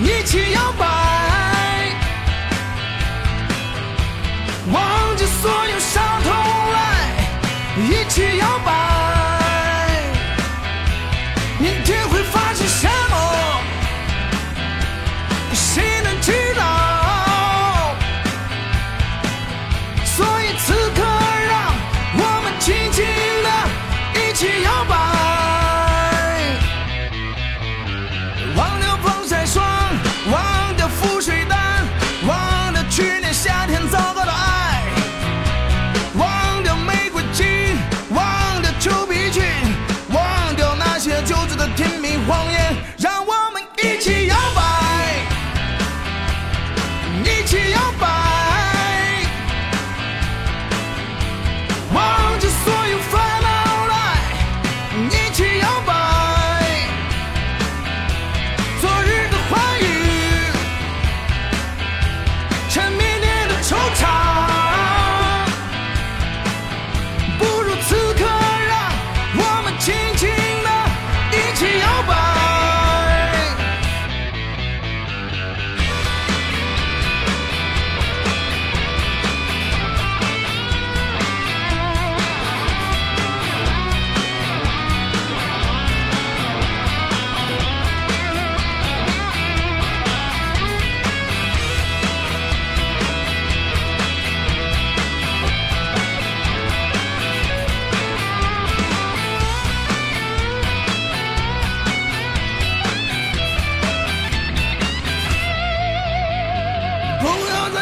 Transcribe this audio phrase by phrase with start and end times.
[0.00, 0.86] 一起摇摆
[4.72, 6.32] 忘记所有伤痛
[6.72, 6.78] 来
[7.76, 8.72] 一起摇摆。
[11.58, 12.01] 明天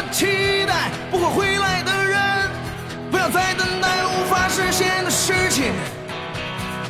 [0.01, 2.19] 的期待，不会回来的人，
[3.11, 5.73] 不要再等待无法实现的事情。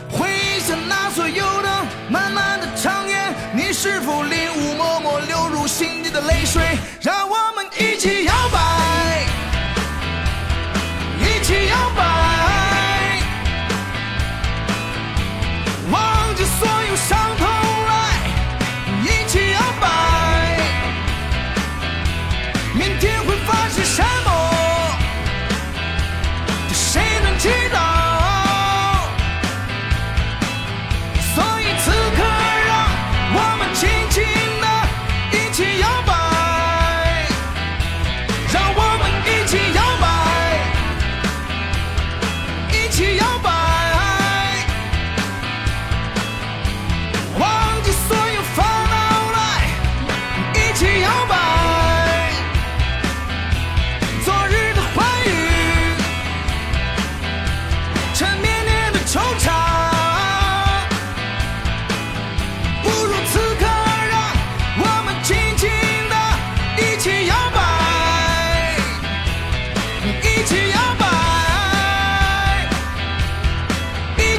[0.09, 0.28] 回
[0.60, 1.69] 想那所有的
[2.09, 3.16] 漫漫的长夜，
[3.53, 6.62] 你是否领悟默默流入心底的泪水？
[7.00, 8.19] 让我们一起。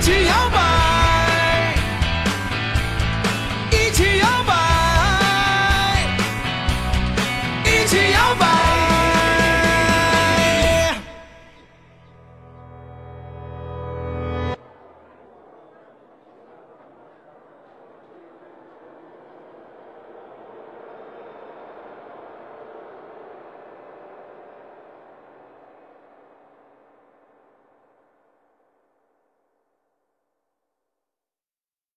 [0.02, 0.71] 起摇摆。